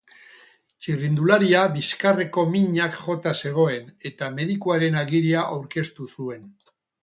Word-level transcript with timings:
Txirrindularia 0.85 1.59
bizkarreko 1.75 2.45
minak 2.53 2.97
jota 3.03 3.35
zegoen, 3.43 3.85
eta 4.11 4.31
medikuaren 4.41 4.99
agiria 5.03 5.45
aurkeztu 5.59 6.09
zuen. 6.19 6.51